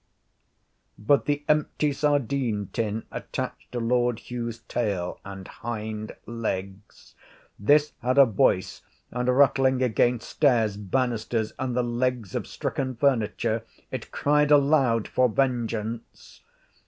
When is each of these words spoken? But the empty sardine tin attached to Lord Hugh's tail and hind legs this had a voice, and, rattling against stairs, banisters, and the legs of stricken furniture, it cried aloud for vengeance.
But 0.97 1.25
the 1.25 1.43
empty 1.47 1.93
sardine 1.93 2.71
tin 2.73 3.03
attached 3.11 3.71
to 3.73 3.79
Lord 3.79 4.31
Hugh's 4.31 4.57
tail 4.63 5.19
and 5.23 5.47
hind 5.47 6.13
legs 6.25 7.13
this 7.59 7.93
had 8.01 8.17
a 8.17 8.25
voice, 8.25 8.81
and, 9.11 9.29
rattling 9.29 9.83
against 9.83 10.27
stairs, 10.27 10.75
banisters, 10.75 11.53
and 11.59 11.75
the 11.77 11.83
legs 11.83 12.33
of 12.33 12.47
stricken 12.47 12.95
furniture, 12.95 13.63
it 13.91 14.09
cried 14.09 14.49
aloud 14.49 15.07
for 15.07 15.29
vengeance. 15.29 16.41